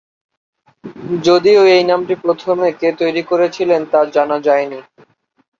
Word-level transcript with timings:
যদিও 1.23 1.61
এই 1.75 1.83
নামটি 1.89 2.13
প্রথমে 2.23 2.67
কে 2.79 2.89
তৈরি 2.99 3.21
করেছিলেন 3.31 3.81
তা 3.91 3.99
জানা 4.15 4.37
যায়নি। 4.47 4.79